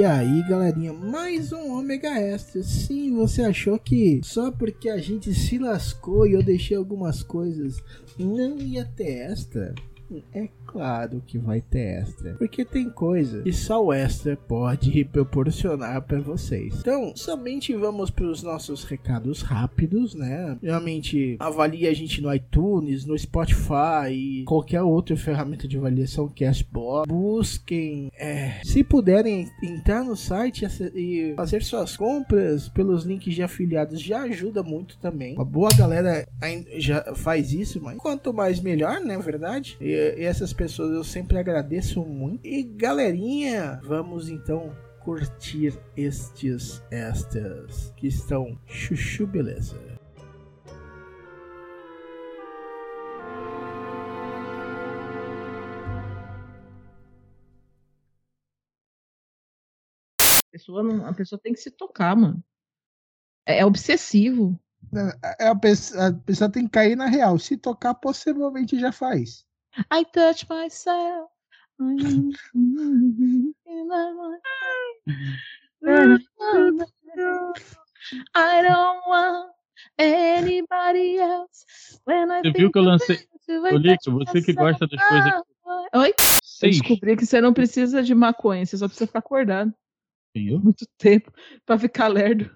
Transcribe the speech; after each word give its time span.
E 0.00 0.02
aí, 0.02 0.42
galerinha, 0.48 0.94
mais 0.94 1.52
um 1.52 1.78
ômega 1.78 2.08
extra. 2.08 2.62
Sim, 2.62 3.14
você 3.14 3.42
achou 3.42 3.78
que 3.78 4.18
só 4.24 4.50
porque 4.50 4.88
a 4.88 4.96
gente 4.96 5.34
se 5.34 5.58
lascou 5.58 6.26
e 6.26 6.32
eu 6.32 6.42
deixei 6.42 6.74
algumas 6.74 7.22
coisas 7.22 7.82
não 8.18 8.58
ia 8.58 8.82
ter 8.82 9.30
extra? 9.30 9.74
É 10.32 10.48
claro 10.70 11.22
que 11.26 11.38
vai 11.38 11.60
ter 11.60 12.00
extra, 12.00 12.34
porque 12.34 12.64
tem 12.64 12.88
coisa 12.88 13.42
que 13.42 13.52
só 13.52 13.84
o 13.84 13.92
extra 13.92 14.36
pode 14.36 15.04
proporcionar 15.04 16.02
para 16.02 16.20
vocês. 16.20 16.74
Então, 16.78 17.12
somente 17.16 17.74
vamos 17.74 18.10
para 18.10 18.26
os 18.26 18.42
nossos 18.42 18.84
recados 18.84 19.42
rápidos, 19.42 20.14
né? 20.14 20.56
Realmente 20.62 21.36
avalie 21.38 21.86
a 21.86 21.94
gente 21.94 22.20
no 22.20 22.32
iTunes, 22.32 23.04
no 23.04 23.18
Spotify 23.18 24.10
e 24.12 24.44
qualquer 24.44 24.82
outra 24.82 25.16
ferramenta 25.16 25.66
de 25.66 25.76
avaliação 25.76 26.28
Castbox. 26.28 27.08
Busquem, 27.08 28.10
é, 28.16 28.60
se 28.62 28.84
puderem 28.84 29.48
entrar 29.62 30.04
no 30.04 30.16
site 30.16 30.66
e 30.94 31.34
fazer 31.36 31.62
suas 31.62 31.96
compras 31.96 32.68
pelos 32.68 33.04
links 33.04 33.34
de 33.34 33.42
afiliados 33.42 34.00
já 34.00 34.22
ajuda 34.22 34.62
muito 34.62 34.96
também. 34.98 35.34
A 35.38 35.44
boa 35.44 35.70
galera 35.76 36.26
já 36.76 37.14
faz 37.14 37.52
isso, 37.52 37.80
mas 37.82 37.96
quanto 37.98 38.32
mais 38.32 38.60
melhor, 38.60 39.00
né? 39.00 39.18
Verdade. 39.18 39.76
E, 39.80 39.90
e 40.18 40.24
essas 40.24 40.52
pessoas 40.60 40.92
eu 40.92 41.02
sempre 41.02 41.38
agradeço 41.38 42.04
muito. 42.04 42.46
E 42.46 42.62
galerinha, 42.62 43.80
vamos 43.82 44.28
então 44.28 44.76
curtir 45.02 45.72
estes 45.96 46.82
estas 46.90 47.90
que 47.96 48.06
estão 48.06 48.60
chuchu 48.66 49.26
beleza. 49.26 49.74
A 60.18 60.52
pessoa, 60.52 60.82
não, 60.82 61.06
a 61.06 61.14
pessoa 61.14 61.40
tem 61.42 61.54
que 61.54 61.60
se 61.60 61.70
tocar, 61.70 62.14
mano. 62.14 62.44
É, 63.48 63.60
é 63.60 63.64
obsessivo. 63.64 64.60
É, 65.40 65.48
a, 65.48 65.56
pessoa, 65.56 66.08
a 66.08 66.12
pessoa 66.12 66.52
tem 66.52 66.64
que 66.64 66.72
cair 66.72 66.96
na 66.96 67.06
real. 67.06 67.38
Se 67.38 67.56
tocar, 67.56 67.94
possivelmente 67.94 68.78
já 68.78 68.92
faz. 68.92 69.48
I 69.90 70.04
touch 70.04 70.48
myself. 70.48 71.30
I 78.34 78.62
don't 78.62 79.00
want 79.06 79.50
anybody 79.98 81.18
else. 81.18 81.64
When 82.04 82.30
I 82.30 82.42
você 82.42 82.52
viu 82.52 82.70
que 82.70 82.78
eu 82.78 82.82
lancei. 82.82 83.18
Olício, 83.72 84.12
você 84.12 84.42
que 84.42 84.52
gosta 84.52 84.86
das 84.86 85.08
coisas. 85.08 85.32
Oi? 85.94 86.14
Seis. 86.42 86.76
Eu 86.76 86.82
descobri 86.82 87.16
que 87.16 87.24
você 87.26 87.40
não 87.40 87.54
precisa 87.54 88.02
de 88.02 88.14
maconha, 88.14 88.66
você 88.66 88.76
só 88.76 88.86
precisa 88.86 89.06
ficar 89.06 89.20
acordado. 89.20 89.72
Entendeu? 90.34 90.60
Muito 90.60 90.86
tempo 90.98 91.32
pra 91.64 91.78
ficar 91.78 92.08
lerdo. 92.08 92.50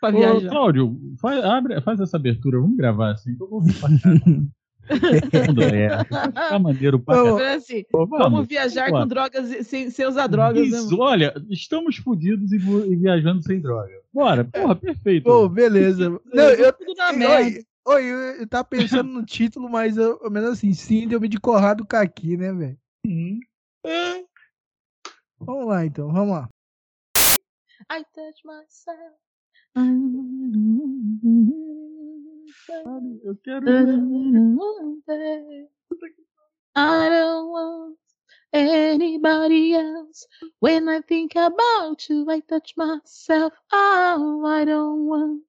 Pra 0.00 0.10
viajar. 0.10 0.46
Ô, 0.46 0.50
Cláudio, 0.50 0.98
faz, 1.20 1.44
abre, 1.44 1.80
faz 1.82 2.00
essa 2.00 2.16
abertura, 2.16 2.60
vamos 2.60 2.76
gravar 2.76 3.12
assim, 3.12 3.36
que 3.36 3.42
eu 3.42 3.48
vou 3.48 3.60
vir 3.60 3.74
pra 3.78 3.88
é. 4.88 6.04
Tá 6.04 6.58
maneiro 6.58 6.98
pra 6.98 7.22
Ô, 7.22 7.36
assim, 7.38 7.84
vamos, 7.92 8.18
vamos, 8.18 8.46
viajar 8.46 8.90
com 8.90 9.06
drogas 9.06 9.66
sem, 9.66 9.90
sem 9.90 10.06
usar 10.06 10.26
drogas. 10.26 10.70
Né, 10.70 10.78
Isso, 10.78 10.96
né, 10.96 11.04
olha, 11.04 11.34
estamos 11.48 11.96
fodidos 11.96 12.52
e, 12.52 12.56
e, 12.56 12.96
viajando 12.96 13.42
sem 13.42 13.60
droga. 13.60 13.92
Bora, 14.12 14.44
porra, 14.44 14.74
perfeito. 14.74 15.24
Pô, 15.24 15.48
beleza. 15.48 16.10
Não, 16.32 16.44
eu, 16.44 16.72
tudo 16.72 16.94
na 16.96 17.12
merda. 17.12 17.60
Oi, 17.84 18.04
eu, 18.04 18.16
eu 18.16 18.46
tava 18.46 18.64
pensando 18.64 19.10
no 19.12 19.24
título, 19.24 19.68
mas 19.68 19.96
eu, 19.96 20.20
menos 20.30 20.50
assim, 20.50 20.72
síndrome 20.72 21.28
de 21.28 21.40
Corrado 21.40 21.84
Caqui, 21.84 22.36
né, 22.36 22.52
velho? 22.52 22.78
Uhum. 23.04 23.40
Vamos 25.40 25.66
lá, 25.66 25.84
então, 25.84 26.12
vamos 26.12 26.34
lá. 26.34 26.48
I 27.90 28.04
touch 28.14 28.40
myself. 28.44 29.22
Eu 33.24 33.36
quero. 33.42 33.64
I 36.74 37.08
don't 37.10 37.50
want 37.50 37.98
anybody 38.52 39.74
else. 39.74 40.26
When 40.60 40.88
I 40.88 41.00
think 41.02 41.36
about 41.36 42.08
you, 42.08 42.24
I 42.30 42.40
touch 42.40 42.74
myself. 42.76 43.52
Oh, 43.72 44.44
I 44.46 44.64
don't 44.64 45.06
want 45.06 45.42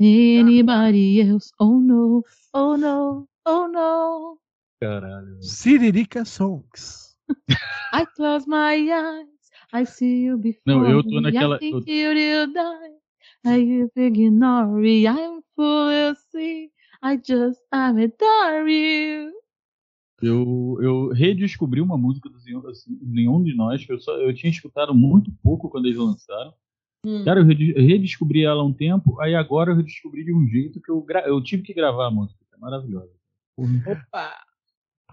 anybody 0.00 1.20
else. 1.20 1.52
Oh 1.58 1.78
no, 1.78 2.22
oh 2.54 2.76
no, 2.76 3.28
oh 3.44 3.66
no. 3.66 4.38
Caralho. 4.80 5.42
Siririca 5.42 6.24
Songs. 6.24 7.16
I 7.92 8.04
close 8.16 8.46
my 8.46 8.74
eyes. 8.74 9.26
I 9.72 9.84
see 9.84 10.22
you 10.22 10.38
before. 10.38 10.62
Não, 10.66 10.88
eu 10.88 11.02
tô 11.02 11.20
naquela. 11.20 11.56
I 11.56 11.58
think 11.58 11.88
eu... 11.88 12.12
you 12.12 12.46
die. 12.52 13.01
I 13.44 13.88
ignore 13.96 14.66
me. 14.66 15.06
I'm 15.06 15.42
full 15.56 16.10
of 16.10 16.18
sea. 16.30 16.70
I 17.02 17.16
just 17.16 17.60
I'm 17.72 17.98
adore 17.98 18.70
you. 18.70 19.32
Eu, 20.22 20.78
eu 20.80 21.08
redescobri 21.08 21.80
uma 21.80 21.98
música 21.98 22.28
do 22.28 22.38
assim, 22.68 22.96
Nenhum 23.02 23.42
de 23.42 23.54
Nós, 23.54 23.84
que 23.84 23.92
eu, 23.92 23.98
só, 23.98 24.16
eu 24.18 24.32
tinha 24.32 24.52
escutado 24.52 24.94
muito 24.94 25.32
pouco 25.42 25.68
quando 25.68 25.86
eles 25.86 25.98
lançaram. 25.98 26.54
Hum. 27.04 27.24
Cara, 27.24 27.40
eu 27.40 27.46
redescobri 27.84 28.44
ela 28.44 28.62
há 28.62 28.64
um 28.64 28.72
tempo, 28.72 29.20
aí 29.20 29.34
agora 29.34 29.72
eu 29.72 29.76
redescobri 29.76 30.24
de 30.24 30.32
um 30.32 30.46
jeito 30.46 30.80
que 30.80 30.88
eu, 30.88 31.04
eu 31.26 31.42
tive 31.42 31.64
que 31.64 31.74
gravar 31.74 32.06
a 32.06 32.10
música. 32.10 32.38
É 32.54 32.56
maravilhosa. 32.56 33.12
Opa! 33.58 34.40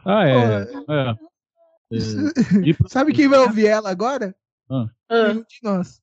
Ah, 0.06 0.28
é. 0.28 0.34
é. 0.34 1.10
é. 1.10 1.30
Sabe 2.88 3.12
quem 3.12 3.28
vai 3.28 3.40
ouvir 3.40 3.66
ela 3.66 3.90
agora? 3.90 4.36
Ah. 4.70 4.88
Nenhum 5.10 5.42
de 5.42 5.60
nós. 5.64 6.02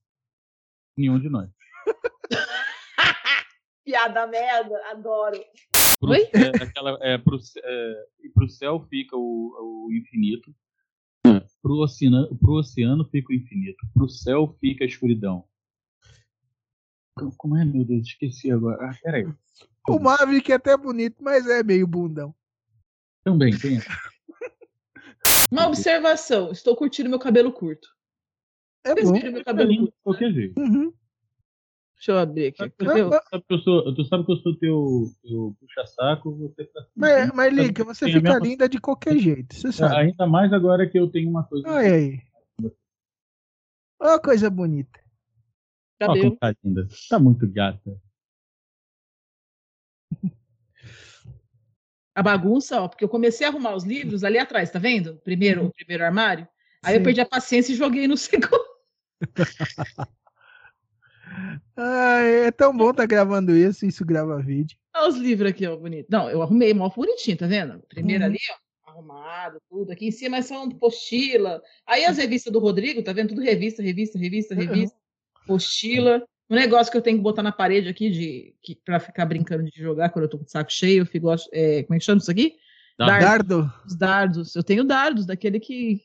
Nenhum 0.97 1.19
de 1.19 1.29
nós. 1.29 1.49
Piada 3.85 4.27
merda, 4.27 4.81
adoro. 4.91 5.39
Pro, 5.99 6.09
Oi? 6.09 6.29
É, 6.33 6.63
aquela, 6.63 6.97
é, 7.01 7.17
pro, 7.17 7.37
é, 7.63 8.05
pro 8.33 8.49
céu 8.49 8.85
fica 8.89 9.15
o, 9.15 9.87
o 9.87 9.93
infinito. 9.93 10.53
Pro 11.61 11.79
oceano, 11.79 12.37
pro 12.37 12.53
oceano 12.53 13.05
fica 13.09 13.31
o 13.31 13.35
infinito. 13.35 13.77
Pro 13.93 14.07
céu 14.07 14.55
fica 14.59 14.83
a 14.83 14.87
escuridão. 14.87 15.43
Como 17.37 17.57
é, 17.57 17.65
meu 17.65 17.83
Deus? 17.83 18.07
Esqueci 18.07 18.51
agora. 18.51 18.89
Ah, 18.89 18.95
peraí. 19.01 19.27
O 19.87 19.99
Maverick 19.99 20.51
é 20.51 20.55
até 20.55 20.77
bonito, 20.77 21.23
mas 21.23 21.47
é 21.47 21.63
meio 21.63 21.87
bundão. 21.87 22.35
Também 23.23 23.57
tem. 23.57 23.79
Uma 25.51 25.67
observação. 25.67 26.51
Estou 26.51 26.75
curtindo 26.75 27.09
meu 27.09 27.19
cabelo 27.19 27.51
curto. 27.51 27.87
É 28.85 28.93
Vocês 28.93 29.09
bom. 29.09 29.31
meu 29.31 29.43
cabelo 29.43 29.77
curto. 29.77 29.93
Qualquer 30.03 30.31
jeito. 30.31 30.59
Uhum. 30.59 30.93
Deixa 31.97 32.11
eu 32.11 32.19
abrir 32.19 32.47
aqui. 32.47 32.69
Tu 32.69 32.85
sabe 32.85 33.43
que 33.47 33.53
eu 33.53 33.59
sou, 33.59 33.95
tu 33.95 34.05
sabe 34.05 34.25
que 34.25 34.31
eu 34.31 34.37
sou 34.37 34.55
teu, 34.59 35.03
teu 35.23 35.57
puxa-saco, 35.59 36.31
você 36.35 36.65
tá. 36.65 36.85
Mas, 36.95 37.31
mas 37.33 37.53
Lica, 37.53 37.83
você 37.83 38.05
fica 38.05 38.21
mesma... 38.21 38.39
linda 38.39 38.69
de 38.69 38.79
qualquer 38.79 39.17
jeito, 39.17 39.55
você 39.55 39.71
sabe. 39.71 39.95
Ainda 39.95 40.27
mais 40.27 40.53
agora 40.53 40.87
que 40.87 40.97
eu 40.97 41.09
tenho 41.09 41.29
uma 41.29 41.43
coisa. 41.43 41.67
Olha 41.67 41.93
aí. 41.93 42.21
Olha 43.99 44.19
coisa 44.19 44.47
bonita. 44.47 44.99
Cadê? 45.99 46.29
tá 46.37 46.53
linda. 46.63 46.87
Tá 47.09 47.17
muito 47.17 47.47
gata. 47.47 47.99
A 52.13 52.21
bagunça, 52.21 52.81
ó, 52.81 52.87
porque 52.87 53.03
eu 53.03 53.09
comecei 53.09 53.45
a 53.45 53.49
arrumar 53.49 53.75
os 53.75 53.83
livros 53.83 54.23
ali 54.23 54.37
atrás, 54.37 54.69
tá 54.69 54.77
vendo? 54.77 55.17
Primeiro, 55.23 55.65
o 55.65 55.71
primeiro 55.71 56.03
armário. 56.03 56.47
Aí 56.83 56.93
Sim. 56.93 56.99
eu 56.99 57.03
perdi 57.03 57.21
a 57.21 57.25
paciência 57.25 57.73
e 57.73 57.75
joguei 57.75 58.07
no 58.07 58.17
segundo. 58.17 58.59
Ai, 61.77 62.47
é 62.47 62.51
tão 62.51 62.75
bom 62.75 62.89
estar 62.89 63.03
tá 63.03 63.07
gravando 63.07 63.55
isso, 63.55 63.85
isso 63.85 64.03
grava 64.03 64.41
vídeo. 64.41 64.77
Olha 64.95 65.09
os 65.09 65.15
livros 65.15 65.51
aqui, 65.51 65.67
ó, 65.67 65.77
bonito. 65.77 66.07
Não, 66.09 66.29
eu 66.29 66.41
arrumei 66.41 66.73
mó 66.73 66.89
bonitinho, 66.89 67.37
tá 67.37 67.45
vendo? 67.45 67.79
Primeiro 67.87 68.23
uhum. 68.23 68.31
ali, 68.31 68.39
ó, 68.51 68.89
arrumado, 68.89 69.61
tudo. 69.69 69.91
Aqui 69.91 70.07
em 70.07 70.11
cima 70.11 70.41
são 70.41 70.69
postila. 70.69 71.61
Aí 71.85 72.03
as 72.03 72.17
revistas 72.17 72.51
do 72.51 72.59
Rodrigo, 72.59 73.03
tá 73.03 73.13
vendo? 73.13 73.29
Tudo 73.29 73.41
revista, 73.41 73.83
revista, 73.83 74.17
revista, 74.17 74.55
revista, 74.55 74.95
uhum. 74.95 75.45
postila. 75.45 76.23
Um 76.49 76.55
negócio 76.55 76.91
que 76.91 76.97
eu 76.97 77.01
tenho 77.01 77.17
que 77.17 77.23
botar 77.23 77.43
na 77.43 77.51
parede 77.51 77.89
aqui 77.89 78.09
de 78.09 78.55
que, 78.61 78.75
pra 78.75 78.99
ficar 78.99 79.25
brincando 79.25 79.63
de 79.65 79.79
jogar 79.79 80.09
quando 80.09 80.23
eu 80.23 80.29
tô 80.29 80.37
com 80.39 80.45
o 80.45 80.49
saco 80.49 80.71
cheio, 80.71 81.01
eu 81.01 81.05
fico, 81.05 81.27
é, 81.51 81.83
como 81.83 81.95
é 81.95 81.99
que 81.99 82.05
chama 82.05 82.19
isso 82.19 82.31
aqui? 82.31 82.55
Dardo. 82.97 83.71
Os 83.85 83.95
dardos. 83.95 84.55
Eu 84.55 84.63
tenho 84.63 84.83
dardos, 84.83 85.25
daquele 85.25 85.59
que. 85.59 86.01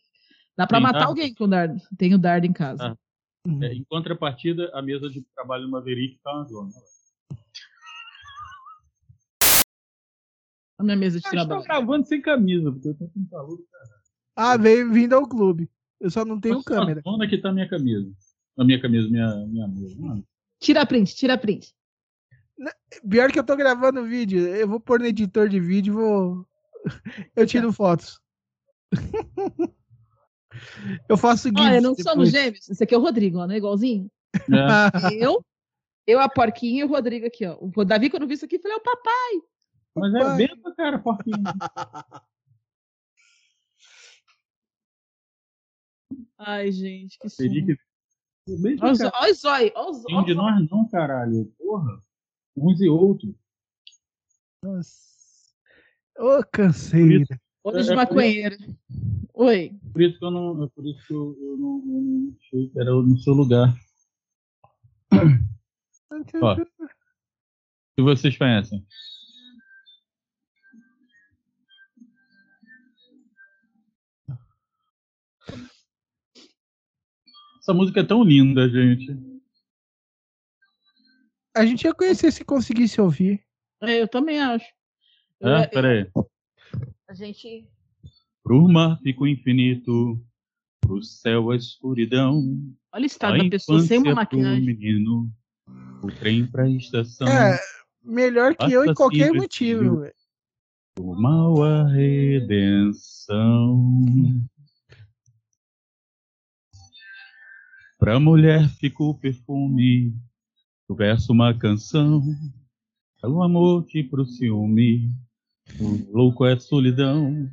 Dá 0.55 0.67
pra 0.67 0.77
Tem 0.77 0.83
matar 0.83 0.99
dardo? 0.99 1.11
alguém 1.11 1.35
com 1.35 1.49
dardo. 1.49 1.81
Tenho 1.97 2.19
dardo 2.19 2.47
em 2.47 2.53
casa. 2.53 2.89
Ah. 2.89 2.97
É, 3.45 3.75
em 3.75 3.85
contrapartida, 3.85 4.71
a 4.73 4.81
mesa 4.81 5.11
de 5.11 5.21
trabalho 5.35 5.65
do 5.65 5.71
Maverick 5.71 6.19
tá 6.23 6.33
uma 6.33 6.45
zona. 6.45 6.71
A 10.79 10.85
minha 10.85 10.97
mesa 10.97 11.19
de 11.19 11.27
Eu 11.27 11.31
estou 11.31 11.47
trabalho. 11.47 11.65
gravando 11.65 12.07
sem 12.07 12.23
camisa, 12.23 12.71
porque 12.71 12.89
eu 12.89 12.95
tô 12.95 13.09
com 13.09 13.27
calor. 13.27 13.59
Ah, 14.37 14.57
veio 14.57 14.93
vindo 14.93 15.15
ao 15.15 15.29
clube. 15.29 15.69
Eu 16.01 16.11
só 16.11 16.25
não 16.25 16.41
tenho 16.41 16.57
Nossa, 16.57 16.67
câmera. 16.71 17.03
Onde 17.05 17.27
é 17.27 17.29
que 17.29 17.39
tá 17.39 17.53
minha 17.53 17.69
camisa? 17.69 18.13
A 18.57 18.65
minha 18.65 18.81
camisa, 18.81 19.09
minha, 19.09 19.47
minha 19.47 19.69
mesa. 19.69 19.97
Mano, 19.99 20.25
Tira 20.61 20.87
print, 20.87 21.15
tira 21.15 21.37
print. 21.37 21.75
Pior 23.09 23.33
que 23.33 23.39
eu 23.39 23.45
tô 23.45 23.57
gravando 23.57 24.05
vídeo. 24.05 24.47
Eu 24.47 24.69
vou 24.69 24.79
pôr 24.79 25.01
no 25.01 25.07
editor 25.07 25.49
de 25.49 25.59
vídeo 25.59 25.93
e 25.93 25.97
vou. 25.97 26.47
Eu 27.35 27.47
tiro 27.47 27.73
fotos. 27.73 28.21
eu 31.09 31.17
faço 31.17 31.35
o 31.35 31.43
seguinte. 31.43 31.61
Olha, 31.63 31.81
não 31.81 31.95
somos 31.95 32.05
depois. 32.05 32.31
gêmeos. 32.31 32.69
Esse 32.69 32.85
aqui 32.85 32.95
é 32.95 32.99
o 32.99 33.03
Rodrigo, 33.03 33.39
ó, 33.39 33.47
não 33.47 33.55
é 33.55 33.59
igualzinho? 33.59 34.11
é, 34.35 35.25
Eu, 35.25 35.45
eu, 36.07 36.21
a 36.21 36.29
porquinha 36.29 36.81
e 36.81 36.85
o 36.85 36.89
Rodrigo 36.89 37.27
aqui, 37.27 37.47
ó. 37.47 37.57
O 37.61 37.85
Davi, 37.85 38.11
quando 38.11 38.27
viu 38.27 38.35
isso 38.35 38.45
aqui, 38.45 38.59
falei, 38.59 38.77
é 38.77 38.81
o 38.81 38.83
papai. 38.83 39.43
mas 39.97 40.15
é 40.15 40.37
benta, 40.37 40.75
cara, 40.75 40.99
porquinho. 40.99 41.37
Ai, 46.39 46.71
gente, 46.73 47.19
que. 47.19 47.77
Mesmo, 48.49 48.83
Olha 48.85 48.93
os- 48.93 48.99
cara, 48.99 49.13
olha 49.21 49.33
os 49.33 49.41
zóio, 49.41 49.73
olha 49.77 49.91
os 49.91 50.05
nenhum 50.05 50.25
de 50.25 50.35
nós 50.35 50.69
não, 50.71 50.89
caralho. 50.89 51.47
Porra. 51.59 51.99
Uns 52.57 52.81
e 52.81 52.89
outros. 52.89 53.33
Nossa. 54.63 55.13
Ô, 56.19 56.43
canseira. 56.53 57.25
olhos 57.29 57.29
de 57.71 57.91
É, 57.91 57.93
é, 57.93 57.97
maconheiro. 57.97 58.57
Oi. 59.35 59.73
Por 59.93 60.03
isso 60.03 60.19
que 60.19 60.25
eu 60.25 60.31
não. 60.31 60.65
é 60.65 60.69
Por 60.69 60.87
isso 60.87 61.07
que 61.07 61.15
eu, 61.15 61.37
eu 61.41 61.57
não, 61.57 61.79
eu 61.87 62.01
não 62.03 62.37
achei 62.39 62.69
que 62.69 62.81
era 62.81 62.91
no 62.91 63.19
seu 63.19 63.33
lugar. 63.35 63.75
Ó. 66.43 66.57
que 67.97 68.03
vocês 68.03 68.37
conhecem? 68.37 68.85
Essa 77.61 77.73
música 77.73 78.01
é 78.01 78.05
tão 78.05 78.25
linda, 78.25 78.69
gente. 78.69 79.17
A 81.55 81.65
gente 81.65 81.85
ia 81.85 81.95
conhecer 81.95 82.33
se 82.33 82.45
conseguisse 82.45 83.01
ouvir. 83.01 83.45
É, 83.83 84.01
Eu 84.03 84.09
também 84.09 84.41
acho. 84.41 84.67
É, 85.41 85.65
eu- 85.65 85.71
peraí. 85.71 86.11
A 87.13 87.15
gente. 87.15 87.69
Pro 88.43 88.67
mar 88.67 88.99
fica 89.03 89.23
o 89.23 89.27
infinito, 89.27 90.19
pro 90.81 91.03
céu 91.03 91.51
a 91.51 91.57
escuridão. 91.57 92.43
Olha 92.91 93.03
o 93.03 93.07
estado 93.07 93.35
a 93.35 93.45
da 93.45 93.51
pessoa 93.51 93.81
sem 93.81 93.99
uma 93.99 94.27
pro 94.27 94.39
maquiagem. 94.39 94.65
menino, 94.65 95.31
o 96.03 96.07
trem 96.19 96.47
pra 96.47 96.69
estação. 96.71 97.29
É, 97.29 97.61
melhor 98.03 98.57
que 98.57 98.73
eu 98.73 98.85
em 98.85 98.95
qualquer 98.95 99.33
motivo. 99.33 100.01
velho. 100.01 100.15
O 100.99 101.15
mal 101.15 101.63
a 101.63 101.89
redenção. 101.89 103.95
Pra 107.99 108.19
mulher 108.19 108.69
fica 108.71 109.03
o 109.03 109.15
perfume, 109.15 110.15
o 110.89 110.95
verso 110.95 111.33
uma 111.33 111.57
canção. 111.57 112.23
É 113.23 113.29
o 113.29 113.43
amor 113.43 113.85
que 113.85 114.03
pro 114.03 114.27
ciúme, 114.27 115.15
louco 116.11 116.45
é 116.47 116.59
solidão. 116.59 117.49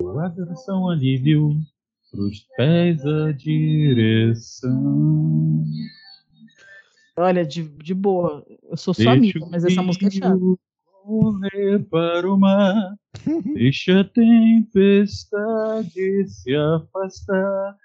O 0.00 0.18
aversão 0.18 0.88
alívio, 0.88 1.54
pros 2.10 2.46
pés 2.56 3.04
a 3.06 3.32
direção. 3.32 4.72
Olha, 7.16 7.44
de, 7.44 7.62
de 7.62 7.94
boa. 7.94 8.44
Eu 8.62 8.76
sou 8.76 8.92
só 8.94 9.02
Deixa 9.02 9.12
amiga, 9.12 9.46
mas 9.50 9.64
essa 9.64 9.82
música 9.82 10.06
é 10.06 10.10
chata. 10.10 10.38
Correr 11.04 11.80
para 11.90 12.32
o 12.32 12.38
mar, 12.38 12.94
deixa 13.54 14.00
a 14.00 14.04
tempestade 14.04 15.08
se 16.28 16.54
afastar. 16.54 17.76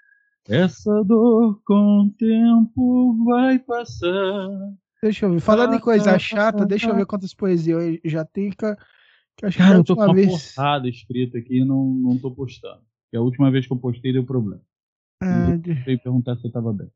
Essa 0.48 1.02
dor 1.04 1.60
com 1.64 2.06
o 2.06 2.10
tempo 2.10 3.24
vai 3.24 3.58
passar. 3.58 4.48
Deixa 5.02 5.26
eu 5.26 5.32
ver. 5.32 5.40
Falando 5.40 5.74
em 5.74 5.80
coisa 5.80 6.18
chata, 6.18 6.64
deixa 6.64 6.88
eu 6.88 6.94
ver 6.94 7.06
quantas 7.06 7.34
poesias 7.34 7.98
eu 8.02 8.10
já 8.10 8.24
tenho. 8.24 8.52
Que, 9.38 9.42
que 9.42 9.46
acho 9.46 9.56
que 9.56 9.62
Cara, 9.62 9.74
da 9.74 9.80
eu 9.80 9.84
tô 9.84 9.94
com 9.94 10.02
uma 10.02 10.14
vez. 10.14 10.52
porrada 10.54 10.88
escrita 10.88 11.38
aqui 11.38 11.58
e 11.60 11.64
não, 11.64 11.84
não 11.94 12.18
tô 12.18 12.30
postando. 12.30 12.82
Porque 13.04 13.16
a 13.16 13.20
última 13.20 13.50
vez 13.50 13.66
que 13.66 13.72
eu 13.72 13.76
postei 13.78 14.12
deu 14.12 14.24
problema. 14.26 14.60
Ah, 15.22 15.56
de- 15.56 15.70
Eu 15.86 15.92
ia 15.92 15.98
perguntar 15.98 16.36
se 16.36 16.46
eu 16.46 16.52
tava 16.52 16.72
bem. 16.72 16.90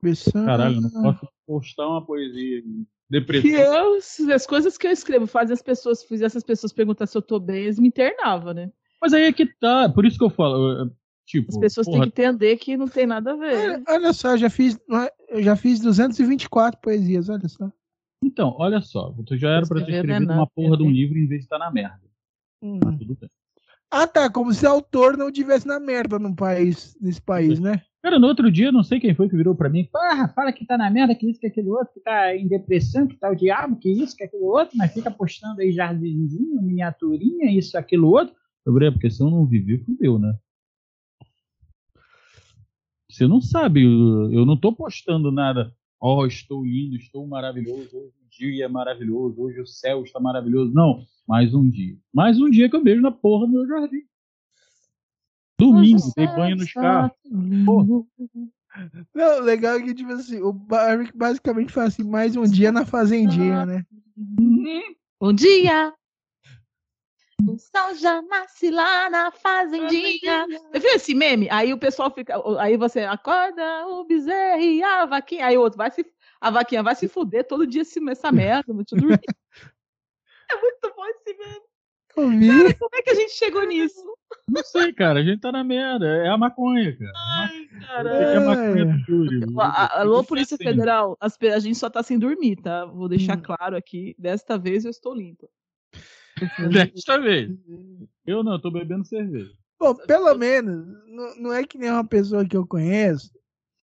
pensando- 0.00 0.44
Caralho, 0.44 0.76
eu 0.76 0.80
não 0.82 0.90
posso 1.02 1.28
postar 1.46 1.88
uma 1.88 2.04
poesia. 2.04 2.62
Que 2.62 2.86
Depressiva. 3.10 3.58
eu, 3.58 3.94
as 4.34 4.46
coisas 4.46 4.78
que 4.78 4.86
eu 4.86 4.90
escrevo 4.92 5.26
fazem 5.26 5.52
as 5.54 5.62
pessoas, 5.62 6.04
fizessem 6.04 6.38
as 6.38 6.44
pessoas 6.44 6.72
perguntar 6.72 7.06
se 7.06 7.16
eu 7.18 7.22
tô 7.22 7.40
bem, 7.40 7.64
eles 7.64 7.78
me 7.78 7.88
internavam, 7.88 8.54
né? 8.54 8.70
Mas 9.02 9.12
aí 9.12 9.24
é 9.24 9.32
que 9.32 9.46
tá. 9.46 9.88
Por 9.88 10.04
isso 10.06 10.18
que 10.18 10.24
eu 10.24 10.30
falo. 10.30 10.70
eu- 10.72 10.90
Tipo, 11.26 11.48
As 11.50 11.58
pessoas 11.58 11.86
porra, 11.86 12.00
têm 12.02 12.10
que 12.10 12.20
entender 12.22 12.56
que 12.56 12.76
não 12.76 12.88
tem 12.88 13.06
nada 13.06 13.32
a 13.32 13.36
ver. 13.36 13.54
Olha, 13.54 13.82
olha 13.88 14.12
só, 14.12 14.32
eu 14.32 14.38
já 14.38 14.50
fiz, 14.50 14.76
eu 15.28 15.40
já 15.44 15.54
fiz 15.54 15.78
224 15.78 16.80
poesias, 16.80 17.28
olha 17.28 17.48
só. 17.48 17.70
Então, 18.30 18.54
olha 18.58 18.80
só. 18.80 19.12
Tu 19.26 19.36
já 19.36 19.50
era 19.50 19.66
pra 19.66 19.84
ter 19.84 19.92
Escrever 19.92 20.06
não 20.06 20.14
é 20.14 20.18
escrevido 20.18 20.32
uma 20.32 20.46
porra 20.46 20.76
de 20.76 20.82
um 20.84 20.86
né? 20.86 20.92
livro 20.92 21.18
em 21.18 21.26
vez 21.26 21.40
de 21.40 21.46
estar 21.46 21.58
na 21.58 21.70
merda. 21.70 22.00
Hum. 22.62 22.78
Mas 22.82 22.96
tudo 22.98 23.16
bem. 23.20 23.28
Ah, 23.90 24.06
tá. 24.06 24.30
Como 24.30 24.54
se 24.54 24.64
autor 24.64 25.16
não 25.16 25.32
tivesse 25.32 25.66
na 25.66 25.80
merda 25.80 26.16
num 26.16 26.34
país, 26.34 26.96
nesse 27.00 27.20
país, 27.20 27.58
né? 27.58 27.82
Cara, 28.00 28.20
no 28.20 28.28
outro 28.28 28.50
dia, 28.50 28.70
não 28.70 28.84
sei 28.84 29.00
quem 29.00 29.14
foi 29.14 29.28
que 29.28 29.36
virou 29.36 29.54
pra 29.54 29.68
mim. 29.68 29.84
Porra, 29.92 30.28
fala 30.28 30.52
que 30.52 30.64
tá 30.64 30.78
na 30.78 30.88
merda, 30.88 31.14
que 31.14 31.28
isso, 31.28 31.40
que 31.40 31.48
aquele 31.48 31.68
outro, 31.68 31.92
que 31.92 32.00
tá 32.00 32.34
em 32.34 32.46
depressão, 32.46 33.06
que 33.08 33.16
tá 33.16 33.28
o 33.28 33.34
diabo, 33.34 33.76
que 33.76 33.90
isso, 33.90 34.16
que 34.16 34.22
aquele 34.22 34.44
outro, 34.44 34.78
mas 34.78 34.94
fica 34.94 35.10
postando 35.10 35.60
aí 35.60 35.72
jardinzinho, 35.72 36.62
miniaturinha, 36.62 37.50
isso, 37.50 37.76
aquilo 37.76 38.08
outro. 38.08 38.34
Eu 38.64 38.72
falei, 38.72 38.88
é, 38.88 38.90
porque 38.92 39.10
se 39.10 39.20
eu 39.20 39.28
não 39.28 39.44
viver, 39.44 39.84
fudeu, 39.84 40.18
né? 40.18 40.32
Você 43.10 43.26
não 43.26 43.40
sabe, 43.40 43.82
eu, 43.82 44.32
eu 44.32 44.46
não 44.46 44.56
tô 44.56 44.72
postando 44.72 45.32
nada. 45.32 45.74
Ó, 46.00 46.24
estou 46.26 46.64
lindo, 46.64 46.96
estou 46.96 47.26
maravilhoso, 47.26 47.90
hoje 47.94 48.14
o 48.24 48.30
dia 48.30 48.64
é 48.64 48.68
maravilhoso, 48.68 49.40
hoje 49.40 49.60
o 49.60 49.66
céu 49.66 50.02
está 50.02 50.18
maravilhoso. 50.18 50.72
Não, 50.72 51.04
mais 51.28 51.54
um 51.54 51.68
dia. 51.68 51.96
Mais 52.12 52.40
um 52.40 52.48
dia 52.48 52.70
que 52.70 52.76
eu 52.76 52.82
beijo 52.82 53.02
na 53.02 53.10
porra 53.10 53.46
do 53.46 53.52
meu 53.52 53.66
jardim. 53.66 54.02
Domingo, 55.58 56.00
dei 56.16 56.26
banho 56.26 56.56
nos 56.56 56.72
carros. 56.72 57.12
Porra. 57.66 58.02
Não, 59.14 59.40
legal 59.42 59.76
é 59.76 59.82
que, 59.82 59.92
tipo 59.92 60.12
assim, 60.12 60.40
o 60.40 60.52
Barrick 60.52 61.14
basicamente 61.14 61.72
fala 61.72 61.88
assim, 61.88 62.04
mais 62.04 62.34
um 62.34 62.44
dia 62.44 62.72
na 62.72 62.86
fazendinha, 62.86 63.66
né? 63.66 63.84
Bom 65.20 65.34
dia! 65.34 65.92
O 67.48 67.58
sol 67.58 67.94
já 67.94 68.20
nasce 68.22 68.70
lá 68.70 69.08
na 69.10 69.30
fazendinha. 69.30 70.46
Você 70.72 70.78
viu 70.78 70.90
esse 70.90 71.14
meme? 71.14 71.48
Aí 71.50 71.72
o 71.72 71.78
pessoal 71.78 72.10
fica. 72.12 72.40
Aí 72.58 72.76
você 72.76 73.00
acorda 73.00 73.86
o 73.88 74.04
bezerro 74.04 74.60
e 74.60 74.82
a 74.82 75.06
vaquinha. 75.06 75.46
Aí 75.46 75.56
o 75.56 75.60
outro 75.62 75.76
vai 75.78 75.90
se. 75.90 76.04
A 76.40 76.50
vaquinha 76.50 76.82
vai 76.82 76.94
se 76.94 77.06
fuder 77.08 77.46
todo 77.46 77.66
dia 77.66 77.82
essa 78.10 78.32
merda, 78.32 78.72
vou 78.72 78.84
te 78.84 78.96
dormir. 78.96 79.20
É 80.52 80.60
muito 80.60 80.92
bom 80.96 81.06
esse 81.06 81.32
meme. 81.38 81.60
Eu 82.16 82.28
vi. 82.30 82.74
Como 82.74 82.90
é 82.96 83.02
que 83.02 83.10
a 83.10 83.14
gente 83.14 83.32
chegou 83.34 83.64
nisso? 83.64 84.02
Não 84.48 84.64
sei, 84.64 84.92
cara, 84.92 85.20
a 85.20 85.22
gente 85.22 85.40
tá 85.40 85.52
na 85.52 85.62
merda. 85.62 86.06
É 86.06 86.28
a 86.28 86.36
maconha, 86.36 86.96
cara. 86.98 87.12
Ai, 87.14 87.68
É 87.72 87.86
caralho. 87.86 88.36
a 88.36 88.40
maconha 88.40 88.84
do 88.86 88.98
Júlio. 89.06 89.60
A- 89.60 90.00
Alô, 90.00 90.24
Polícia 90.24 90.56
Assim, 90.56 90.64
Federal, 90.64 91.16
a 91.20 91.58
gente 91.60 91.78
só 91.78 91.88
tá 91.88 92.02
sem 92.02 92.18
dormir, 92.18 92.56
tá? 92.56 92.84
Vou 92.84 93.08
deixar 93.08 93.38
Hum. 93.38 93.42
claro 93.42 93.76
aqui. 93.76 94.12
Desta 94.18 94.58
vez 94.58 94.84
eu 94.84 94.90
estou 94.90 95.14
limpa. 95.14 95.48
Desta 96.72 97.18
vez. 97.20 97.50
Eu 98.26 98.42
não, 98.42 98.52
eu 98.52 98.60
tô 98.60 98.70
bebendo 98.70 99.04
cerveja. 99.04 99.52
Bom, 99.78 99.94
pelo 99.94 100.34
menos, 100.34 100.86
não, 101.06 101.36
não 101.36 101.52
é 101.52 101.64
que 101.66 101.78
nem 101.78 101.90
uma 101.90 102.04
pessoa 102.04 102.46
que 102.46 102.56
eu 102.56 102.66
conheço, 102.66 103.32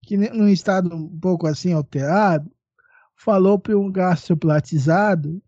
que 0.04 0.18
num 0.18 0.48
estado 0.48 0.96
um 0.96 1.20
pouco 1.20 1.48
assim 1.48 1.74
alterado, 1.74 2.50
falou 3.16 3.60
para 3.60 3.78
um 3.78 3.92
gastroplatizado 3.92 5.42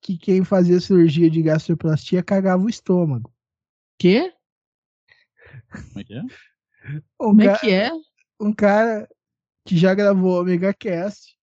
que 0.00 0.16
quem 0.16 0.44
fazia 0.44 0.80
cirurgia 0.80 1.28
de 1.28 1.42
gastroplastia 1.42 2.22
cagava 2.22 2.62
o 2.62 2.68
estômago. 2.68 3.32
Quê? 3.98 4.32
Como 5.70 6.00
é 6.00 6.04
que 6.04 6.14
é? 6.14 6.22
Um, 7.20 7.26
Como 7.26 7.42
é 7.42 7.58
que 7.58 7.70
é? 7.70 7.90
um 8.40 8.52
cara 8.52 9.06
que 9.66 9.76
já 9.76 9.94
gravou 9.94 10.36
o 10.36 10.40
OmegaCast, 10.40 11.37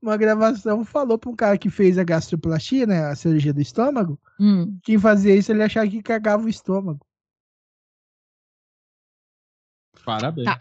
uma 0.00 0.16
gravação 0.16 0.84
falou 0.84 1.18
para 1.18 1.30
um 1.30 1.36
cara 1.36 1.58
que 1.58 1.68
fez 1.70 1.98
a 1.98 2.04
gastroplastia, 2.04 2.86
né, 2.86 3.04
a 3.06 3.16
cirurgia 3.16 3.52
do 3.52 3.60
estômago, 3.60 4.18
Hum. 4.38 4.78
quem 4.82 4.98
fazia 4.98 5.34
isso 5.34 5.50
ele 5.52 5.62
achava 5.62 5.88
que 5.88 6.02
cagava 6.02 6.44
o 6.44 6.48
estômago. 6.48 7.04
Parabéns. 10.04 10.44
Tá. 10.46 10.58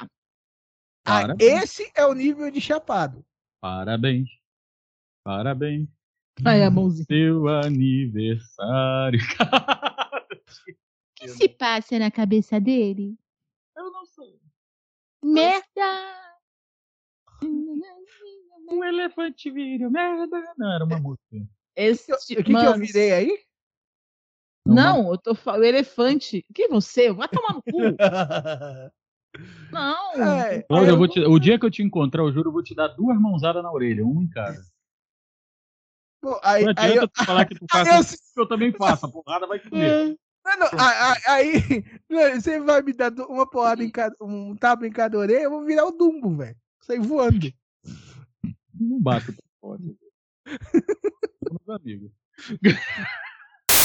Ah, 1.06 1.22
Parabéns. 1.22 1.64
esse 1.64 1.92
é 1.96 2.06
o 2.06 2.14
nível 2.14 2.50
de 2.52 2.62
chapado. 2.62 3.26
Parabéns. 3.60 4.30
Parabéns. 5.24 5.90
Ai, 6.46 6.62
é 6.62 6.70
bonzinho. 6.70 7.06
Seu 7.08 7.48
aniversário. 7.48 9.20
O 11.22 11.24
que 11.24 11.28
se 11.30 11.48
passa 11.50 12.00
na 12.00 12.10
cabeça 12.10 12.60
dele? 12.60 13.16
Eu 13.78 13.92
não 13.92 14.04
sei. 14.08 14.42
Merda! 15.24 16.18
O 18.72 18.84
elefante 18.84 19.52
vira 19.52 19.90
merda. 19.90 20.54
Não, 20.58 20.74
era 20.74 20.86
uma 20.86 21.00
música. 21.00 21.24
Esse, 21.76 22.12
O 22.14 22.18
que, 22.18 22.44
que 22.44 22.52
eu 22.52 22.54
mano, 22.54 22.80
virei 22.86 23.12
aí? 23.12 23.40
Não, 24.66 25.12
eu 25.12 25.18
tô 25.18 25.36
falando. 25.36 25.64
Elefante. 25.66 26.46
Que 26.54 26.68
você? 26.68 27.12
Vai 27.12 27.28
tomar 27.28 27.54
no 27.54 27.62
cu. 27.64 27.72
Não. 29.72 30.12
É, 30.14 30.62
Cláudio, 30.64 30.90
eu 30.90 30.94
eu 30.94 30.98
vou 30.98 31.08
te- 31.08 31.20
o 31.26 31.40
dia 31.40 31.58
que 31.58 31.66
eu 31.66 31.72
te 31.72 31.82
encontrar, 31.82 32.22
eu 32.24 32.32
juro, 32.32 32.50
eu 32.50 32.54
vou 32.54 32.62
te 32.64 32.76
dar 32.76 32.90
duas 32.90 33.20
mãozadas 33.20 33.64
na 33.64 33.72
orelha, 33.72 34.06
uma 34.06 34.22
em 34.22 34.30
cada. 34.30 34.62
Pô, 36.22 36.40
aí, 36.44 36.64
Não 36.66 36.74
aí 36.78 36.92
adianta 36.92 37.06
eu, 37.06 37.08
tu 37.08 37.26
falar 37.26 37.46
que 37.46 37.56
tu 37.56 37.66
aí 37.72 37.86
faz 37.86 37.88
eu- 37.96 38.02
isso, 38.02 38.34
que 38.34 38.40
eu 38.42 38.48
também 38.48 38.72
faço. 38.74 39.06
A 39.06 39.10
porrada 39.12 39.48
vai 39.48 39.60
comer. 39.60 40.18
Não, 40.44 40.58
não, 40.58 40.70
aí, 41.28 41.54
não, 42.10 42.36
você 42.42 42.60
vai 42.60 42.82
me 42.82 42.94
dar 42.94 43.12
uma 43.30 43.50
porrada 43.50 43.84
em 43.84 43.90
cada, 43.90 44.16
um 44.22 44.56
tapa 44.56 44.86
em 44.86 44.92
cada 44.92 45.18
orelha, 45.18 45.44
eu 45.44 45.50
vou 45.52 45.64
virar 45.64 45.86
o 45.86 45.92
Dumbo, 45.92 46.36
velho. 46.36 46.58
Sair 46.82 47.00
voando. 47.00 47.52
Não 48.82 49.00
bato. 49.00 49.34
Somos 49.62 51.70
amigos. 51.70 52.12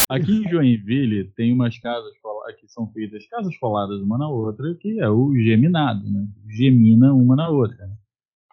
Aqui 0.08 0.32
em 0.32 0.48
Joinville 0.48 1.30
tem 1.36 1.52
umas 1.52 1.78
casas 1.78 2.12
que 2.58 2.68
são 2.68 2.90
feitas 2.92 3.26
casas 3.28 3.56
coladas 3.58 4.00
uma 4.00 4.16
na 4.16 4.28
outra, 4.28 4.74
que 4.76 5.00
é 5.00 5.08
o 5.08 5.34
geminado, 5.36 6.08
né? 6.10 6.26
Gemina 6.48 7.12
uma 7.12 7.36
na 7.36 7.48
outra. 7.48 7.86
né? 7.86 7.96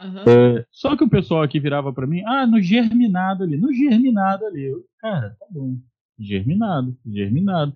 Aham. 0.01 0.23
É, 0.27 0.65
só 0.71 0.97
que 0.97 1.03
o 1.03 1.09
pessoal 1.09 1.43
aqui 1.43 1.59
virava 1.59 1.93
pra 1.93 2.07
mim, 2.07 2.23
ah, 2.25 2.45
no 2.45 2.59
germinado 2.59 3.43
ali, 3.43 3.55
no 3.55 3.71
germinado 3.73 4.45
ali. 4.45 4.63
Eu, 4.63 4.83
cara, 4.99 5.35
tá 5.39 5.45
bom. 5.49 5.77
Germinado, 6.19 6.97
germinado. 7.05 7.73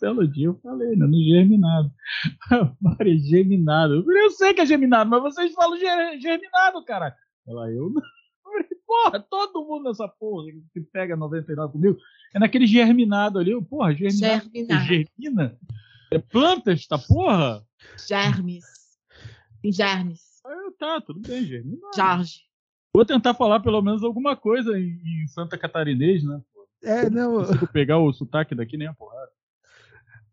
Belo 0.00 0.26
dia 0.28 0.46
eu 0.46 0.54
falei, 0.62 0.94
né? 0.96 1.06
No 1.06 1.22
germinado. 1.22 1.90
Mari, 2.80 3.18
germinado. 3.18 3.94
Eu 3.94 4.04
falei, 4.04 4.24
eu 4.24 4.30
sei 4.30 4.54
que 4.54 4.60
é 4.60 4.66
germinado, 4.66 5.10
mas 5.10 5.22
vocês 5.22 5.52
falam 5.54 5.78
ger- 5.78 6.20
germinado, 6.20 6.84
cara. 6.84 7.14
Ela, 7.46 7.70
eu 7.70 7.90
não. 7.90 8.02
Eu 8.48 8.52
falei, 8.52 8.68
porra, 8.86 9.20
todo 9.20 9.66
mundo 9.66 9.84
nessa 9.90 10.08
porra 10.08 10.46
que 10.72 10.80
pega 10.80 11.14
99 11.14 11.70
comigo 11.72 11.98
é 12.34 12.38
naquele 12.38 12.66
germinado 12.66 13.38
ali. 13.38 13.50
Eu, 13.50 13.62
porra, 13.62 13.94
germinado. 13.94 14.50
Germinado. 14.54 14.84
Germina? 14.86 15.58
É 16.10 16.18
planta 16.18 16.72
esta 16.72 16.98
porra? 16.98 17.62
Germes. 18.08 18.64
Tem 19.60 19.70
germes. 19.70 20.40
Aí 20.46 20.56
eu, 20.56 20.72
tá, 20.78 20.98
tudo 21.02 21.20
bem, 21.20 21.44
germinado. 21.44 21.94
Jorge. 21.94 22.40
Vou 22.94 23.04
tentar 23.04 23.34
falar 23.34 23.60
pelo 23.60 23.82
menos 23.82 24.02
alguma 24.02 24.34
coisa 24.34 24.78
em, 24.78 24.98
em 25.04 25.26
Santa 25.28 25.58
Catarinês, 25.58 26.24
né? 26.24 26.40
É, 26.82 27.10
não. 27.10 27.36
Consigo 27.44 27.66
pegar 27.66 27.98
o 27.98 28.12
sotaque 28.14 28.54
daqui 28.54 28.78
nem 28.78 28.88
a 28.88 28.94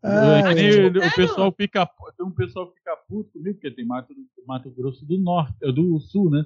ai, 0.06 0.40
É 0.40 0.48
que 0.48 0.54
nem 0.54 0.66
ai. 0.70 0.84
o, 0.86 1.08
o 1.08 1.14
pessoal 1.14 1.52
fica, 1.52 1.86
tem 2.16 2.26
um 2.26 2.30
pessoal 2.30 2.68
que 2.70 2.78
fica 2.78 2.96
puto 3.08 3.30
comigo, 3.32 3.54
porque 3.54 3.70
tem 3.70 3.84
Mato, 3.84 4.14
Mato 4.46 4.70
Grosso 4.70 5.04
do 5.04 5.18
Norte, 5.18 5.54
do 5.72 5.98
Sul, 6.00 6.30
né? 6.30 6.44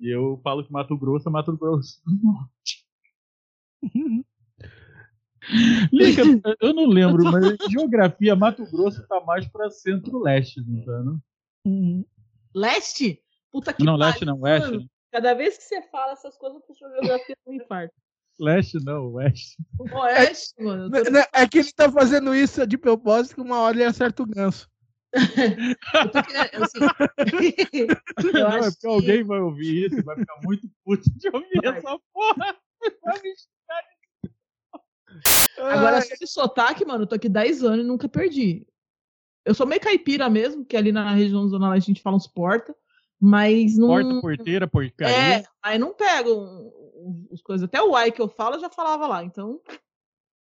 E 0.00 0.08
eu 0.12 0.40
falo 0.42 0.64
que 0.64 0.72
Mato 0.72 0.96
Grosso 0.96 1.28
é 1.28 1.32
Mato 1.32 1.56
Grosso 1.56 2.00
do 2.04 2.18
Norte. 2.22 2.86
Liga, 5.92 6.22
eu 6.60 6.72
não 6.72 6.86
lembro, 6.86 7.24
mas 7.24 7.56
geografia, 7.68 8.36
Mato 8.36 8.64
Grosso 8.70 9.04
tá 9.08 9.20
mais 9.20 9.46
pra 9.48 9.70
centro-leste, 9.70 10.60
não 10.66 10.84
tá? 10.84 11.02
Não, 11.02 11.20
Uhum. 11.64 12.04
Leste? 12.54 13.22
Puta 13.52 13.72
que 13.72 13.84
não 13.84 13.96
pariu, 13.96 14.06
leste 14.10 14.24
não, 14.24 14.40
oeste. 14.40 14.66
mano. 14.70 14.80
né? 14.82 14.86
Cada 15.12 15.34
vez 15.34 15.56
que 15.56 15.62
você 15.64 15.82
fala 15.82 16.12
essas 16.12 16.36
coisas, 16.36 16.60
eu 16.68 16.74
geografia 16.88 17.36
do 17.46 17.52
infarto. 17.52 17.94
Leste 18.40 18.78
não, 18.84 19.12
oeste. 19.12 19.56
Oeste, 19.78 20.54
mano. 20.62 20.84
eu 20.96 21.04
tô- 21.04 21.10
Não, 21.10 21.20
não, 21.20 21.26
É 21.32 21.46
que 21.48 21.58
ele 21.58 21.72
tá 21.72 21.90
fazendo 21.90 22.34
isso 22.34 22.66
de 22.66 22.76
propósito, 22.78 23.34
que 23.36 23.40
uma 23.40 23.58
hora 23.60 23.76
ele 23.76 23.84
acerta 23.84 24.22
o 24.22 24.26
ganso. 24.26 24.68
eu 25.14 26.10
tô 26.10 26.22
querendo- 26.22 26.64
assim, 26.64 26.78
eu 28.26 28.32
não, 28.32 28.40
é 28.40 28.58
acho 28.58 28.70
porque 28.70 28.80
que- 28.80 28.86
alguém 28.86 29.22
vai 29.24 29.40
ouvir 29.40 29.86
isso 29.86 29.98
e 29.98 30.02
vai 30.02 30.16
ficar 30.16 30.40
muito 30.42 30.68
puto 30.84 31.02
de 31.18 31.28
ouvir 31.28 31.60
Vai. 31.62 31.78
essa 31.78 31.98
porra. 32.12 32.56
Vai 33.04 33.20
me 33.22 33.34
Agora, 35.58 36.00
sobre 36.00 36.26
sotaque, 36.26 36.84
mano, 36.84 37.04
eu 37.04 37.06
tô 37.06 37.14
aqui 37.14 37.28
10 37.28 37.62
anos 37.62 37.84
e 37.84 37.88
nunca 37.88 38.08
perdi. 38.08 38.66
Eu 39.44 39.54
sou 39.54 39.66
meio 39.66 39.80
caipira 39.80 40.28
mesmo, 40.30 40.64
que 40.64 40.76
ali 40.76 40.90
na 40.90 41.12
região 41.12 41.46
Zona 41.48 41.70
Leste 41.70 41.90
a 41.90 41.92
gente 41.94 42.02
fala 42.02 42.16
uns 42.16 42.26
porta, 42.26 42.74
mas 43.24 43.78
não. 43.78 43.86
Porta, 43.86 44.20
porteira, 44.20 44.66
porcaria. 44.66 45.36
É, 45.36 45.44
aí 45.62 45.78
não 45.78 45.94
pego 45.94 47.28
as 47.32 47.40
coisas. 47.40 47.64
Até 47.64 47.80
o 47.80 47.94
ai 47.94 48.10
que 48.10 48.20
eu 48.20 48.28
falo, 48.28 48.56
eu 48.56 48.60
já 48.60 48.68
falava 48.68 49.06
lá, 49.06 49.22
então 49.22 49.60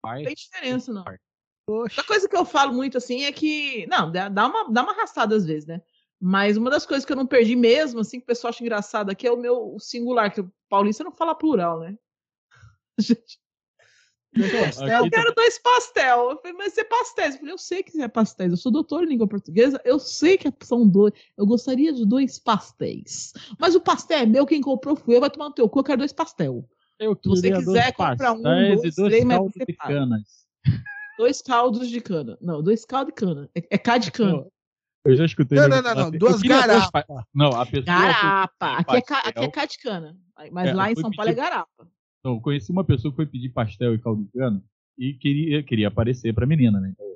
Vai. 0.03 0.21
não 0.21 0.25
tem 0.25 0.35
diferença, 0.35 0.91
não. 0.91 1.05
poxa. 1.05 1.21
Outra 1.69 2.05
coisa 2.05 2.27
que 2.27 2.35
eu 2.35 2.47
falo 2.47 2.73
muito 2.73 2.97
assim 2.97 3.25
é 3.25 3.33
que. 3.33 3.87
Não, 3.89 4.11
dá 4.11 4.29
uma, 4.47 4.71
dá 4.71 4.83
uma 4.83 4.93
arrastada 4.93 5.37
às 5.37 5.45
vezes, 5.45 5.67
né? 5.67 5.83
Mas 6.19 6.57
uma 6.57 6.71
das 6.71 6.87
coisas 6.87 7.05
que 7.05 7.13
eu 7.13 7.17
não 7.17 7.27
perdi 7.27 7.55
mesmo, 7.55 8.01
assim, 8.01 8.19
que 8.19 8.25
o 8.25 8.27
pessoal 8.27 8.49
acha 8.49 8.63
engraçado 8.63 9.11
aqui 9.11 9.27
é 9.27 9.33
o 9.33 9.37
meu 9.37 9.77
singular, 9.79 10.33
que 10.33 10.41
o 10.41 10.51
paulista 10.67 11.05
não 11.05 11.13
fala 11.13 11.35
plural, 11.35 11.81
né? 11.81 11.99
Aqui 14.35 14.83
Eu 14.93 15.03
tá- 15.05 15.11
quero 15.11 15.35
dois 15.35 15.59
pastel. 15.59 16.31
Eu 16.31 16.37
falei, 16.39 16.57
mas 16.57 16.77
é 16.79 16.85
pastéis. 16.85 17.35
Eu 17.35 17.39
falei, 17.41 17.55
eu 17.55 17.59
sei 17.59 17.83
que 17.83 18.01
é 18.01 18.09
pastéis. 18.09 18.51
Eu 18.51 18.57
sou 18.57 18.73
doutor 18.73 19.05
em 19.05 19.09
língua 19.09 19.29
portuguesa. 19.29 19.81
Eu 19.85 19.99
sei 19.99 20.39
que 20.39 20.51
são 20.63 20.87
dois. 20.89 21.13
Eu 21.37 21.45
gostaria 21.47 21.93
de 21.93 22.07
dois 22.07 22.39
pastéis. 22.39 23.33
Mas 23.59 23.75
o 23.75 23.81
pastel 23.81 24.21
é 24.21 24.27
meu, 24.27 24.47
quem 24.47 24.61
comprou 24.63 24.97
fui 24.97 25.17
eu. 25.17 25.21
Vai 25.21 25.29
tomar 25.31 25.47
no 25.51 25.55
teu 25.55 25.69
cu, 25.69 25.81
eu 25.81 25.85
quero 25.85 25.99
dois 25.99 26.13
pastel. 26.13 26.65
Eu 26.99 27.15
Se 27.23 27.29
você 27.29 27.53
quiser 27.53 27.93
comprar 27.93 28.33
um, 28.33 28.43
dois, 28.43 28.81
dois 28.81 28.95
três, 28.95 29.25
mas 29.25 29.37
caldos 29.37 29.53
você 29.55 29.65
de 29.67 29.73
paga. 29.75 29.95
canas. 29.95 30.23
Dois 31.19 31.43
caldos 31.43 31.89
de 31.89 32.01
cana. 32.01 32.39
Não, 32.41 32.63
dois 32.63 32.85
caldos 32.85 33.13
de 33.15 33.21
cana. 33.21 33.51
É, 33.55 33.67
é 33.71 33.79
cá 33.79 33.99
de 33.99 34.11
cana. 34.11 34.33
Não, 34.33 34.51
Eu 35.05 35.17
já 35.17 35.25
escutei. 35.27 35.59
Não, 35.59 35.69
não, 35.69 35.83
não, 35.83 35.95
não, 35.95 36.03
assim, 36.09 36.19
duas 36.19 36.41
garapas. 36.41 36.91
pa- 37.07 37.27
Não, 37.35 37.49
a 37.61 37.67
pessoa. 37.67 37.85
Garapa. 37.85 38.73
Aqui 38.79 38.97
é, 38.97 39.03
ca- 39.03 39.15
pastel. 39.17 39.31
aqui 39.31 39.45
é 39.45 39.49
cá 39.51 39.67
de 39.67 39.79
cana. 39.79 40.17
Mas 40.51 40.69
É, 40.69 40.73
lá 40.75 40.91
em 40.91 40.95
São 40.95 41.11
Paulo 41.11 41.31
é 41.31 41.35
garapa. 41.35 41.89
Não, 42.25 42.35
eu 42.35 42.41
conheci 42.41 42.71
uma 42.71 42.85
pessoa 42.85 43.11
que 43.13 43.17
foi 43.17 43.27
pedir 43.27 43.49
pastel 43.51 43.95
e 43.95 43.99
caldo 43.99 44.23
de 44.25 44.31
cana 44.31 44.63
e 44.97 45.15
queria, 45.15 45.63
queria 45.63 45.89
aparecer 45.89 46.33
pra 46.35 46.47
menina, 46.47 46.81
né? 46.81 46.91
Então, 46.93 47.13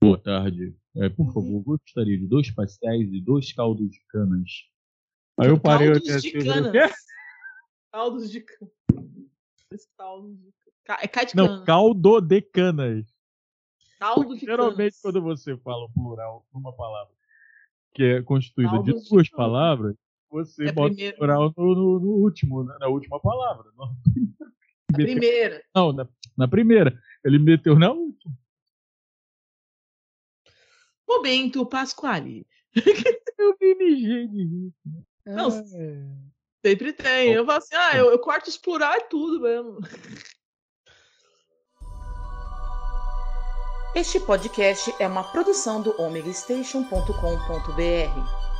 Boa 0.00 0.18
tarde. 0.18 0.76
É, 0.96 1.08
por 1.08 1.32
favor, 1.32 1.60
gostaria 1.62 2.16
de 2.16 2.24
dois 2.26 2.50
pastéis 2.52 3.12
e 3.12 3.20
dois 3.20 3.52
caldos 3.52 3.90
de 3.90 4.00
canas. 4.08 4.48
Aí 5.40 5.48
eu 5.48 5.58
parei 5.58 5.88
Caldos 5.88 6.04
de 6.04 6.12
assim, 6.12 6.28
eu. 6.34 6.68
"O 6.68 6.72
quê?" 6.72 6.94
Caldos 7.92 8.30
de 8.30 8.40
cana. 8.40 8.70
Dois 9.70 9.88
caldos 9.96 10.38
de 10.38 10.52
cana. 10.84 10.98
É 11.02 11.08
cá 11.08 11.24
de 11.24 11.34
Não, 11.36 11.46
cana. 11.48 11.64
caldo 11.64 12.20
de 12.20 12.40
canas. 12.42 13.06
Caldo 13.98 14.34
de 14.36 14.40
Geralmente, 14.46 14.76
canas. 14.76 15.00
quando 15.02 15.20
você 15.22 15.56
fala 15.58 15.84
o 15.86 15.90
plural 15.92 16.46
numa 16.54 16.72
palavra 16.72 17.12
que 17.92 18.02
é 18.04 18.22
constituída 18.22 18.70
Caldos 18.70 18.94
de 18.94 19.02
de 19.02 19.08
duas 19.10 19.28
cana. 19.28 19.36
palavras, 19.36 19.96
você 20.30 20.68
É 20.68 20.72
bota 20.72 20.94
primeiro. 20.94 21.16
o 21.16 21.18
plural 21.18 21.54
no, 21.56 21.74
no- 21.74 22.00
no 22.00 22.10
último, 22.22 22.64
né, 22.64 22.76
na 22.80 22.88
última 22.88 23.20
palavra. 23.20 23.70
Não, 23.76 23.86
A 24.92 24.94
primeira. 24.94 25.62
não, 25.74 25.92
na, 25.92 26.08
na 26.36 26.48
primeira. 26.48 26.98
Ele 27.24 27.38
meteu 27.38 27.78
na 27.78 27.90
última. 27.90 28.32
Momento 31.08 31.64
Pasquale. 31.66 32.46
Eu 33.38 33.56
me 33.60 33.74
mijei 33.76 34.26
de 34.28 34.44
rir. 34.44 34.72
Não, 35.26 35.48
É. 35.50 36.28
Sempre 36.66 36.92
tem. 36.92 37.32
Eu 37.32 37.46
falo 37.46 37.58
assim, 37.58 37.74
ah, 37.76 37.96
eu, 37.96 38.10
eu 38.10 38.18
corto 38.18 38.50
os 38.50 38.58
plural 38.58 38.94
e 38.96 39.04
tudo 39.04 39.40
mesmo. 39.40 39.78
Este 43.94 44.20
podcast 44.20 44.92
é 45.00 45.06
uma 45.06 45.24
produção 45.32 45.80
do 45.82 45.90
omegastation.com.br. 46.00 48.57